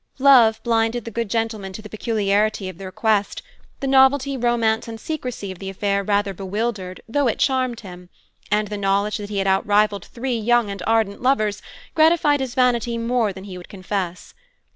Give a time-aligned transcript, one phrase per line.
[0.17, 3.43] Love blinded the good gentleman to the peculiarity of the request;
[3.81, 8.09] the novelty, romance, and secrecy of the affair rather bewildered though it charmed him;
[8.49, 11.61] and the knowledge that he had outrivaled three young and ardent lovers
[11.93, 14.33] gratified his vanity more than he would confess.